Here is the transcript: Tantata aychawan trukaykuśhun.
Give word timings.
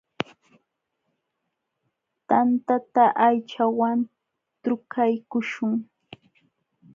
Tantata 2.29 3.03
aychawan 3.27 3.99
trukaykuśhun. 4.61 5.73